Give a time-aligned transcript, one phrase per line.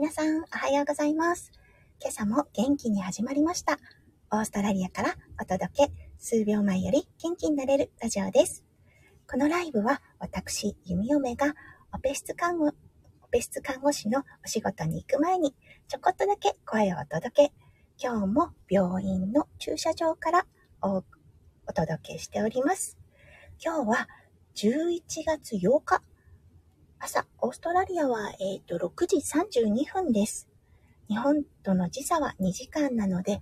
[0.00, 1.50] 皆さん、おはようございます。
[2.00, 3.80] 今朝も元気に始まりました。
[4.30, 8.64] オーストラリアからお届け、数秒前より元気になれるラジオです。
[9.28, 11.52] このライブは私、弓嫁が
[11.92, 12.72] オペ室看護、オ
[13.32, 15.52] ペ室看護師のお仕事に行く前に、
[15.88, 17.52] ちょこっとだけ声をお届け。
[18.00, 20.46] 今日も病院の駐車場から
[20.80, 21.02] お
[21.66, 22.96] お届けしております。
[23.60, 24.08] 今日は
[24.54, 26.00] 11月8日。
[27.00, 30.48] 朝、オーストラリアは、えっ、と、6時32分です。
[31.08, 33.40] 日本との時差は2時間なので、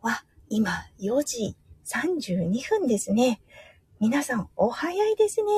[0.00, 3.40] わ、今4時32分ですね。
[4.00, 5.50] 皆さん、お早いですね。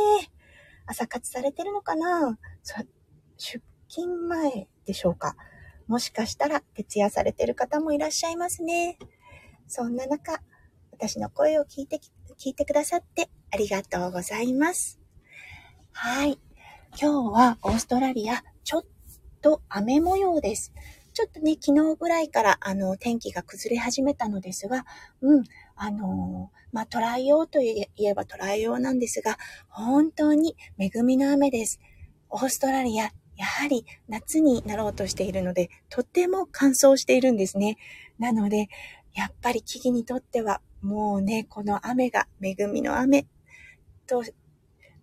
[0.87, 2.39] 朝活されてるのかな？
[3.39, 5.35] 出勤前でしょうか？
[5.87, 8.99] もしかしたら徹夜されてる方もいらっしゃいますね。
[9.67, 10.43] そんな中、
[10.93, 11.99] 私の声を聞いて、
[12.39, 15.01] 聞いてくださってありがとうございます。
[15.93, 16.39] はい。
[16.97, 18.85] 今日はオーストラリア、ちょっ
[19.43, 20.73] と雨模様です。
[21.13, 24.85] ちょっとね、昨日ぐらいから、あの、天気が崩れ始めたのですが、
[25.21, 25.45] うん、
[25.77, 31.81] あのーまあ、捉えようと言えば捉えようなんですが、本当に恵みの雨です。
[32.31, 33.05] オーストラリア、
[33.37, 37.79] やはり夏になろうとしているので、とても乾燥しているんですね。
[38.19, 38.69] なので、
[39.15, 43.27] やっぱり木々にとっては、もうね、この雨が恵みの雨
[44.07, 44.23] と、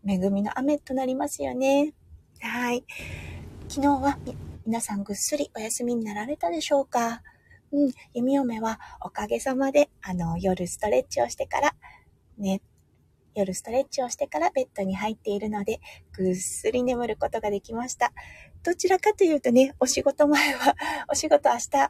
[0.07, 1.93] 恵みの雨となりますよね。
[2.39, 2.85] はい。
[3.67, 4.19] 昨日は
[4.65, 7.23] 皆さんぐっすりお休みになられたでしょうか？
[7.71, 11.75] うん、弓嫁はおかげさまで、あの、夜ストレッチをしてから、
[12.37, 12.61] ね、
[13.33, 15.79] 夜ストレッチをしてからベッドに入っているので、
[16.13, 18.13] ぐっすり眠ることができました。
[18.63, 20.75] どちらかというとね、お仕事前は、
[21.11, 21.89] お仕事明日、明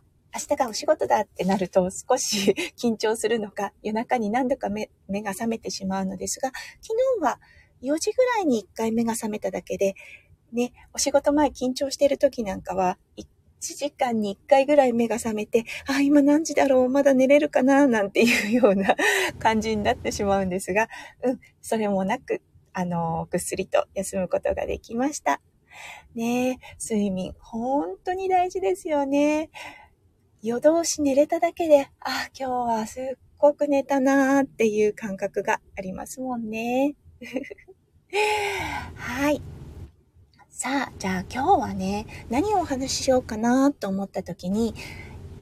[0.50, 6.50] 日がお仕事だってなると少し 緊張するのか、夜中に何度か目が覚めてしまうのですが、
[6.82, 7.40] 昨日は
[7.86, 9.96] 4時ぐらいに1回目が覚めただけで、
[10.52, 13.26] ね、お仕事前緊張してる時なんかは、1
[13.62, 18.96] 時間に1回ぐらい目が覚めて、あ、今何時だろうまだ寝れるかななんていうような
[19.40, 20.88] 感じになってしまうんですが、
[21.24, 22.42] うん、それもなく、
[22.74, 25.42] あの、ぐっすりと休むことができました。
[26.14, 29.50] ね、睡眠、本当に大事ですよね。
[30.42, 33.04] 夜通し寝れただけで、あ、今日はすっ
[33.38, 36.96] ごく寝たなーっていう感覚がありますもんね。
[38.96, 39.42] はい。
[40.50, 44.74] さあ、じゃあ今日はね、何をお話ししようかなと思った時に、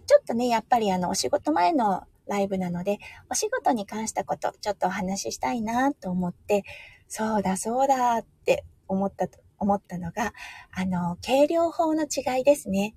[0.05, 6.63] ちょっとね、やっぱりあの、お仕事前のライブなので、お仕事に関したこと、ちょっとお話ししたいなと思って、
[7.07, 10.33] そうだそうだって思ったと、思ったのが、
[10.71, 12.95] あの、計量法の違いですね。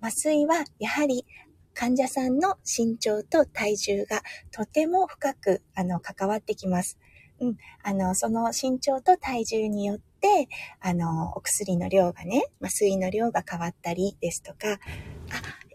[0.00, 1.24] 麻酔はやはり
[1.74, 6.98] 患者さんの身長と体重がとても深くあの関わってきます。
[7.42, 10.48] うん、あの、その身長と体重によって、
[10.80, 14.78] あの、お薬の量がね、麻酔の量が変わったりですとか、あ、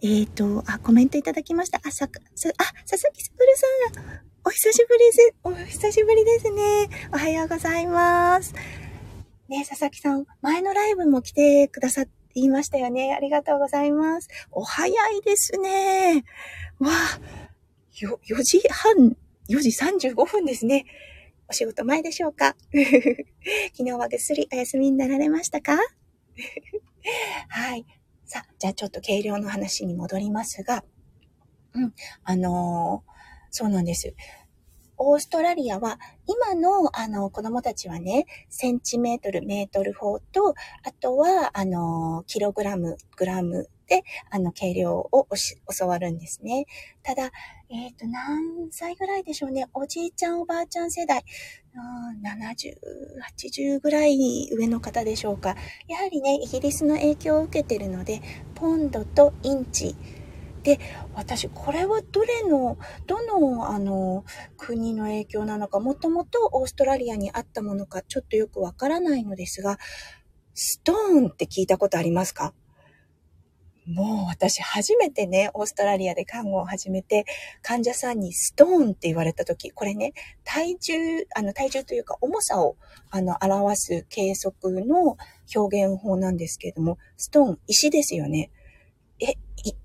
[0.01, 1.79] えっ、と、あ、コメントいただきました。
[1.83, 3.53] あ、さ、さあ、佐々木すぶる
[3.93, 5.35] さん、お久しぶりです。
[5.43, 6.87] お久しぶりですね。
[7.13, 8.53] おはようございます。
[9.49, 13.13] ね、佐々木さん、前のライブも来てくださっていましたよね。
[13.13, 14.29] ありがとうございます。
[14.51, 16.23] お早いですね。
[16.79, 17.19] わあ、
[17.99, 19.17] よ、4時半、
[19.49, 19.69] 4時
[20.09, 20.85] 35分ですね。
[21.49, 22.55] お仕事前でしょうか？
[22.73, 25.77] 昨日はぐっすりお休みになられましたか？
[27.49, 27.85] はい。
[28.25, 30.83] さあ、じゃあちょっと軽量の話に戻りますが、
[31.73, 31.93] うん、
[32.23, 33.17] あのー
[33.49, 34.13] そうなんです。
[34.97, 40.53] オーストラリアは、今の、あの、子供たちはね、センチメートル、メートル法と、
[40.83, 43.69] あとは、あの、キログラム、グラム、
[44.29, 45.27] あの、計量を
[45.77, 46.65] 教わるんですね。
[47.03, 47.31] ただ、
[47.69, 49.67] えっ、と、何歳ぐらいでしょうね。
[49.73, 51.23] おじいちゃん、おばあちゃん世代、
[52.23, 52.75] 70、
[53.39, 55.55] 80ぐらい上の方でしょうか。
[55.87, 58.21] やはりね、イギリスの影響を受けてるので、
[58.55, 59.95] ポンドとインチ、
[60.63, 60.79] で、
[61.15, 64.25] 私、これはどれの、どの、あの、
[64.57, 69.77] 国の影響なのか、もともとオーストラリアにあったものか、ちょっとよくわからないのですが、
[70.55, 72.53] ストーンって聞いたことありますか？
[73.87, 77.25] もう私初めてね、オーストラリアで看護を始めて、
[77.61, 80.13] 患者さんにストーンって言われたとき、これね、
[80.43, 80.93] 体重、
[81.35, 82.75] あの体重というか重さを
[83.09, 85.17] あの表す計測の
[85.55, 88.51] 表現法なんですけれども、ストーン、石ですよね。
[89.21, 89.33] え、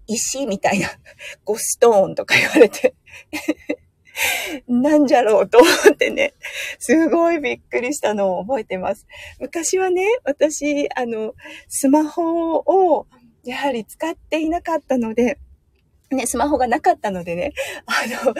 [0.06, 0.88] 石みたいな、
[1.44, 2.94] gallstone とか言われて、
[4.66, 6.34] なんじゃろうと思ってね、
[6.80, 9.06] すごいびっくりしたのを覚えてます。
[9.38, 11.34] 昔はね、私、あの、
[11.68, 13.06] スマホを
[13.44, 15.38] やはり使っていなかったので、
[16.10, 17.52] ね、スマホがなかったのでね、
[17.86, 17.92] あ
[18.26, 18.34] の、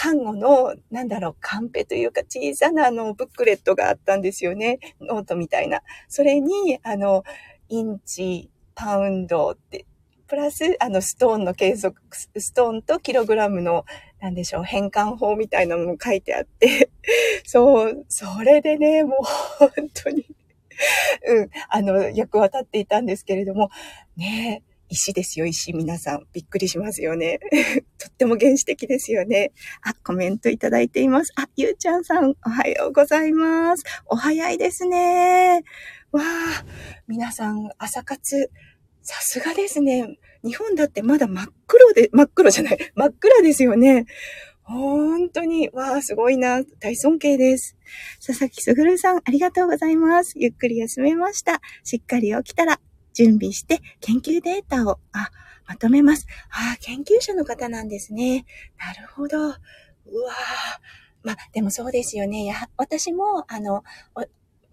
[0.00, 4.78] 看護の、なんだろう、カンペというか小さなあの、ブックレットがあったんですよね。
[5.00, 5.82] ノートみたいな。
[6.08, 7.24] それに、あの、
[7.68, 9.86] インチ、パウンドって、
[10.28, 13.84] プラス、あの、ストーンの計測、ストーンとキログラムの、
[14.20, 16.90] なんでしょう、変換法みたいなのも書いてあって、
[17.44, 20.24] そう、それでね、もう本当に
[21.26, 23.70] うん、あの、役は立っていたんですけれども、
[24.16, 25.72] ね石ですよ、石。
[25.74, 26.26] 皆さん。
[26.32, 27.40] びっくりしますよね。
[27.98, 29.52] とっても原始的ですよね。
[29.82, 31.32] あ、コメントいただいています。
[31.36, 33.84] あ、ゆうちゃんさん、おはようございます。
[34.06, 35.62] お早いですね。
[36.10, 36.64] わあ、
[37.06, 38.50] 皆さん、朝活、
[39.02, 40.16] さすがですね。
[40.42, 44.06] 日本だってまだ真っ黒で、真っ黒じゃない、真っ暗ですよね。
[44.68, 46.62] 本当に、わあ、すごいな。
[46.78, 47.74] 大尊敬です。
[48.24, 50.34] 佐々木すぐるさん、ありがとうございます。
[50.36, 51.62] ゆっくり休めました。
[51.84, 52.78] しっかり起きたら、
[53.14, 55.30] 準備して研究データを、あ、
[55.66, 56.26] まとめます。
[56.50, 58.44] ああ、研究者の方なんですね。
[58.78, 59.38] なるほど。
[59.38, 59.54] うわ
[60.32, 60.80] あ
[61.22, 62.44] まあ、でもそうですよね。
[62.44, 63.82] や、私も、あの、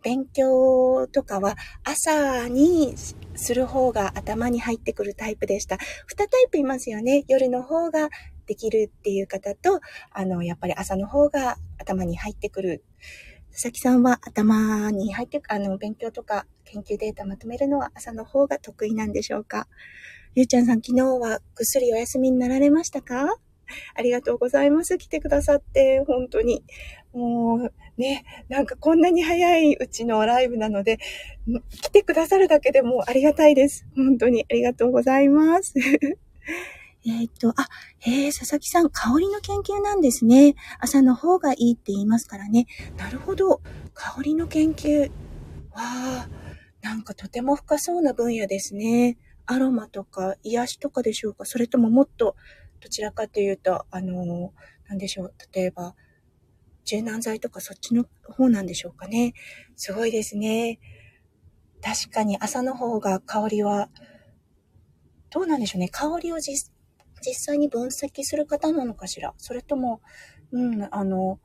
[0.03, 2.95] 勉強とかは朝に
[3.35, 5.75] する方が頭に入ってくるタイプでした。
[5.75, 5.79] 2
[6.17, 7.23] タイプいますよね。
[7.27, 8.09] 夜の方が
[8.45, 9.79] できるっていう方と、
[10.11, 12.83] あの、やっぱり朝の方が頭に入ってくる。
[13.51, 19.67] 佐々木さんは頭に入って、あの、勉強とか研究データまとめるのは朝の方が得意なんでしょうか？
[20.35, 23.37] ゆうちゃんさん、昨日はぐっすりお休みになられましたか？
[23.95, 24.97] ありがとうございます。
[24.97, 26.63] 来てくださって、本当に。
[27.13, 30.99] もう、ね、なんかこんなに早いうちのライブなので、
[31.81, 33.87] 来てくださるだけでもありがたいです。
[33.95, 35.73] 本当にありがとうございます。
[37.07, 37.67] えっと、あ、
[37.99, 40.55] へえ、佐々木さん、香りの研究なんですね。
[40.79, 42.65] 朝の方がいいって言いますからね。
[42.97, 43.61] なるほど。
[43.93, 45.11] 香りの研究。
[45.71, 46.29] わあ、
[46.81, 49.17] なんかとても深そうな分野ですね。
[49.45, 52.35] アロマとか癒しとかでしょうかそれとももっと、
[52.79, 54.53] どちらかというと、あの、
[54.87, 55.33] なんでしょう。
[55.53, 55.95] 例えば、
[56.85, 59.33] 柔軟剤とかそっちの方なんでしょうかね。
[59.75, 60.79] すごいですね。
[61.83, 63.89] 確かに朝の方が香りは、
[65.29, 65.89] どうなんでしょうね。
[65.89, 66.74] 香りを実
[67.21, 69.33] 実際に分析する方なのかしら？
[69.37, 70.01] それとも、
[70.51, 71.39] うん、あの、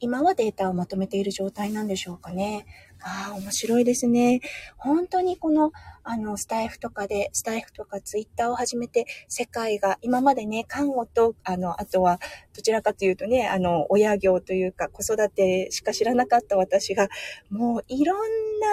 [0.00, 2.66] 今はデータをまとめている状態なんでしょうかね？
[3.00, 4.40] ああ、面白いですね。
[4.76, 5.72] 本当にこの、
[6.02, 12.18] あの、スタイフとかで、スタイフとかツイッターを始めて、世界が、今までね、看護と、あの、あとは、
[12.54, 17.08] どちらかというとね、あの、親業というか、子育てしか知らなかった私が、
[17.50, 18.18] もういろん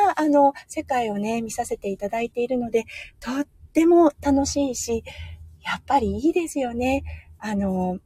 [0.05, 2.85] な、あの、世界をね、見させていただいているので、
[3.19, 5.03] とっても楽しいし、
[5.65, 7.03] やっぱりいいですよね。
[7.39, 7.97] あの、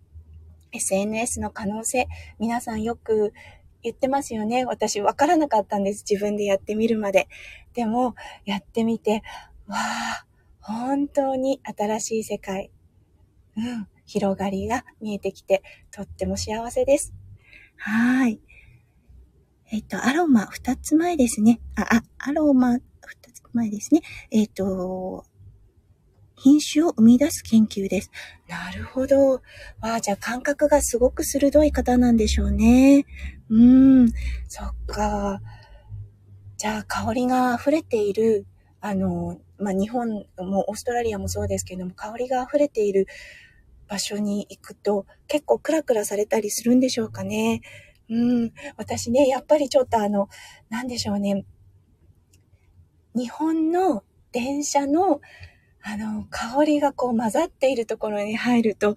[0.72, 2.08] SNS の可能性、
[2.40, 3.34] 皆さんよく
[3.84, 4.66] 言ってますよね。
[4.66, 6.06] 私分からなかったんです。
[6.10, 7.28] 自分でやってみるまで。
[7.74, 8.16] でも、
[8.46, 9.24] やってみて、
[9.68, 10.26] わあ、
[10.62, 12.72] 本当に新しい世界、
[13.58, 17.14] うん、広がりが見えてきて、とっても幸せです。
[17.76, 18.40] はい。
[19.72, 21.60] えっと、アロマ二つ前ですね。
[21.76, 22.82] あ、あ、アロマ二
[23.34, 24.02] つ前ですね。
[24.32, 25.26] えっと、
[26.40, 28.12] 品種を生み出す研究です。
[28.48, 29.34] なるほど。
[29.34, 29.42] わ
[29.82, 33.06] あ、じゃあ感覚がすごく鋭い方なんでしょうね。
[33.50, 34.10] うーん、
[34.48, 35.42] そっか。
[36.58, 38.46] じゃあ香りが溢れている、
[38.82, 43.08] あの、まあ、日本もオーストラリアもそうですけども、香りが溢れている
[43.88, 47.62] 場所に行くと結構クラクラされたりするんでしょうかね。
[48.10, 50.30] うん、私ね、やっぱりちょっとあの、
[50.70, 51.46] なんでしょうね。
[53.16, 55.20] 日本の電車の
[55.82, 58.96] あの、香りがこう混ざっているところに入ると、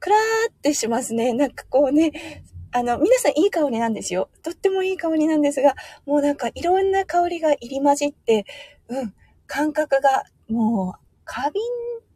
[0.00, 1.32] クラーってしますね。
[1.32, 4.30] なんかこうね、あの、皆さんいい香りなんですよ。
[4.42, 5.74] とってもいい香りなんですが、
[6.06, 8.46] もうなんかいろんな香りが入り混じって、
[8.88, 9.14] うん、
[9.46, 11.62] 感覚がもう、花瓶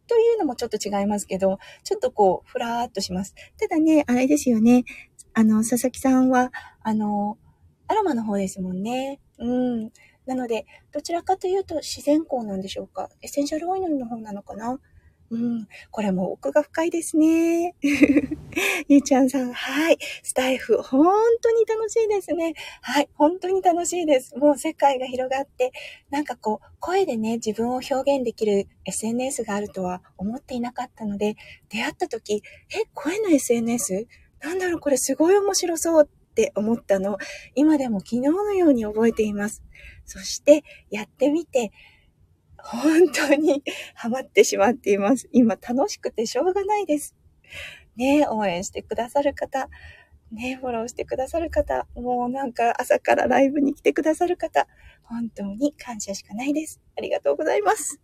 [0.06, 3.34] というのもちょっと違いますけど、ちょっとこう、ふらーっとします。
[3.58, 4.84] ただね、あれですよね。
[5.34, 6.52] あの、佐々木さんは、
[6.82, 7.38] あの、
[7.88, 9.20] アロマの方ですもんね。
[9.38, 9.90] うん。
[10.26, 13.08] なので、どちらかというと自然光なんでしょうか？
[13.22, 14.78] エッセンシャルオイルの方なのかな？
[15.30, 15.66] うん。
[15.90, 17.74] これも奥が深いですね。
[18.88, 19.98] ゆうちゃんさん、はい。
[20.22, 21.04] スタイフ、本
[21.42, 22.54] 当に楽しいですね。
[22.80, 23.08] はい。
[23.14, 24.36] 本当に楽しいです。
[24.36, 25.72] もう世界が広がって、
[26.10, 31.34] なんかこう、声でね、自分を表現できる SNS があるとは思っていなかったので、
[31.70, 32.42] 出会った時、
[32.72, 34.06] え、声の SNS?
[34.42, 37.16] なんだろう、これすごい面白そうって思ったの、
[37.54, 39.62] 今でも昨日のように覚えています。
[40.04, 41.72] そしてやってみて、
[42.58, 43.62] 本当に
[43.96, 45.30] ハマってしまっています。
[45.32, 47.16] 今楽しくてしょうがないです。
[47.96, 49.70] ね応援してくださる方、
[50.30, 54.68] ねフォローしてくださる方、もうなんか朝からライブに来てくださる方、
[55.04, 56.82] 本当に感謝しかないです。
[56.98, 57.98] ありがとうございます。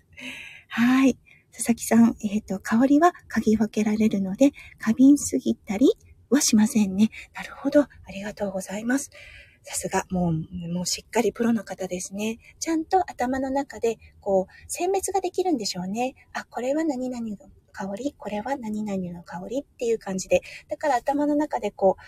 [0.69, 1.19] はい。
[1.53, 5.93] 佐々木さん、えっ、ー、と、香りは嗅ぎ分けられるので、過敏すぎたり
[6.35, 7.11] はしませんね。
[7.35, 7.83] なるほど。
[7.83, 9.11] ありがとうございます。
[9.65, 12.39] さすが、もう、もうしっかりプロの方ですね。
[12.59, 16.15] ちゃんと頭の中で、こう、選別ができるんでしょうね。
[16.33, 17.37] あ、これは何々の
[17.71, 19.61] 香り、これは何々の香り？
[19.61, 20.43] っていう感じで。
[20.69, 22.03] だから頭の中でこう、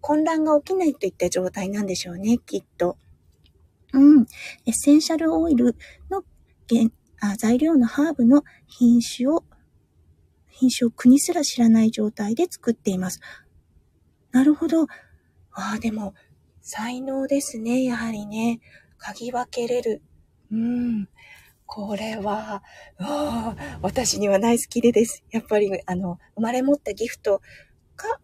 [0.00, 2.96] 混乱が起きないといった状態なんでしょうね、きっと。
[3.92, 4.26] うん。
[4.66, 5.76] エッセンシャルオイル
[6.10, 6.22] の
[6.68, 9.44] 原あ材料のハーブの品種を、
[10.48, 13.20] 品種を国すら知らない状態で作っています。
[14.32, 14.82] なるほど。
[14.82, 16.14] ああ、でも、
[16.60, 18.60] 才能ですね、やはりね。
[18.98, 20.02] 嗅ぎ分けれる。
[20.52, 21.08] うん。
[21.66, 22.62] これは、
[23.82, 25.24] 私にはナイスキレです。
[25.30, 27.40] やっぱり、あの、生まれ持ったギフト
[27.96, 28.20] が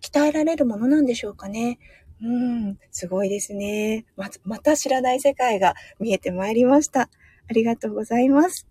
[0.00, 1.78] 鍛えられるものなんでしょうかね。
[2.22, 4.06] うん、すごいですね。
[4.16, 7.02] ま、また知らない世界が見えてまいりました。
[7.02, 8.66] ありがとうございます。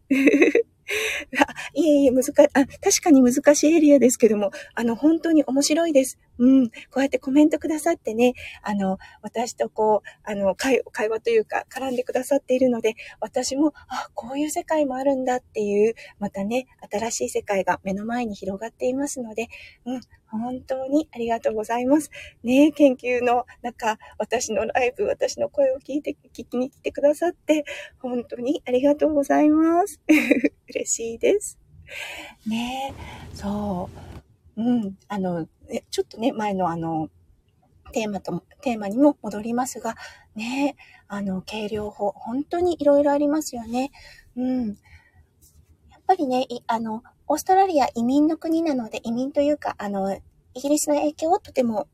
[1.39, 6.17] あ、いえいえ、難し、あ、確かに難しいエリアですけども、あの、本当に面白いです。
[6.39, 6.69] うん。
[6.69, 19.47] こうやってコメントくださってね、あの、私とこう、あの、会会話というか、絡んでくださっているので、私も、あ、こういう世界もあるんだっていう、またね、新しい世界が目の前に広がっていますので、
[19.85, 22.11] うん、本当にありがとうございます。
[22.43, 27.65] ね研究の中、私のライブ、私の声を聞いて、聞きに来てくださって、
[27.99, 30.01] 本当にありがとうございます。
[30.69, 31.57] 嬉しいです。
[32.45, 32.93] ね
[33.33, 33.89] そ
[34.57, 34.61] う。
[34.61, 37.09] うん、あの、ねちょっとね、前のあの、
[37.93, 39.95] テーマと、テーマにも戻りますが、
[40.35, 40.75] ね、
[41.07, 43.91] あの、軽量法、本当にいろいろありますよね。
[44.35, 44.67] うん。
[44.67, 44.73] や
[45.97, 50.21] っぱりね、あの、オーストラリア移民の国なので、移民というか、あの、イ
[50.61, 51.87] ギリスの影響をとても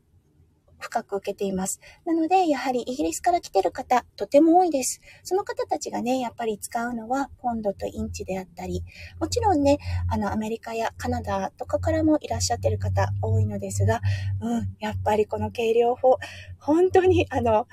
[0.77, 1.79] 深く受けています。
[2.05, 5.01] なので、やはりイギリスから来てる方、とても多いです。
[5.23, 8.83] その方たちがね、やっぱり使うのは、ポンドとインチであったり、
[9.19, 14.01] もちろんね、あの、アメリカやカナダとかからもいらっしゃってる方多いのですが、
[14.39, 16.19] うん、やっぱりこの計量法、
[16.59, 17.67] 本当に、あの、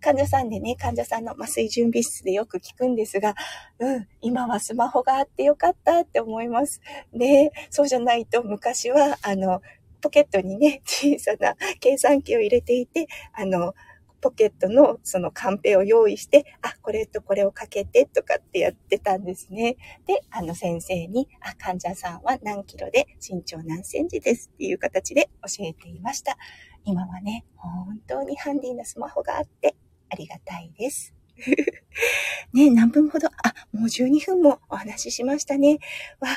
[0.00, 3.34] 患者さんでね、患者さんの麻酔準備室でよく聞くんですが、
[3.78, 6.80] うん、今はスマホがあってよかったって思います。
[7.12, 9.60] で、そうじゃないと昔は、あの、
[10.00, 13.74] ポケットにね、 小さな計算機を入れていて、あの、
[14.20, 19.76] ポケットのそのカンペを用意して、あ、これとこれをかけてとかってやってたんですね。
[20.06, 26.36] で、あの先生に、あ、患者さんは何キロで身長何センチですっていう形で教えていました。
[26.84, 29.76] 今はね、本当にハンディなスマホがあって
[30.10, 31.14] ありがたいです。
[32.52, 35.78] ね、何分ほど、あ、もう12分もお話ししましたね。
[36.20, 36.28] わ、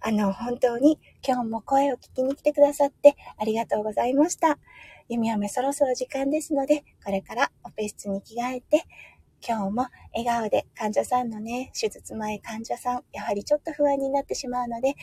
[0.00, 4.58] あの、本当に今日も声を聞きに来てくださってありがとうございました。
[5.08, 8.84] 弓嫁そろそろ時間ですので、これからオペ室に着替えて、
[9.46, 14.94] 今日も笑顔で患者さんのね、手術前患者さん、やはりちょっと不安になってしまうので、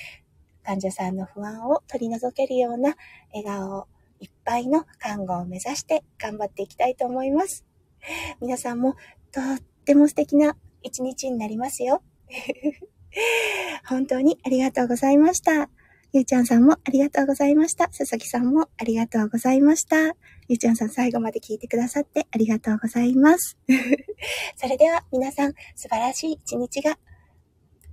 [0.63, 2.95] 患者さんの不安を取り除けるような
[3.33, 3.87] 笑顔
[4.19, 7.65] いっぱいの看護を目指して頑張っていきたいと思います。
[8.41, 8.95] 皆さんも
[9.31, 12.03] とっても素敵な一日になりますよ。
[13.87, 15.69] 本当にありがとうございました。
[16.11, 17.87] ゆうちゃんさんもありがとうございました。
[17.87, 20.15] 佐々木さんもありがとうございました。
[20.47, 23.57] ゆうちゃんさん最後まで聞いてくださってありがとうございます。
[24.55, 26.99] それでは皆さん素晴らしい一日が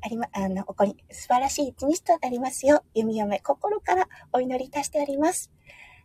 [0.02, 5.50] ありま、あの、起こり、素晴らしい一日となりますよう、弓嫁心からお祈りいたしております。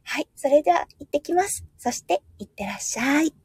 [0.04, 0.28] はい。
[0.36, 1.66] それでは行ってきます。
[1.78, 3.45] そして、行ってらっしゃい。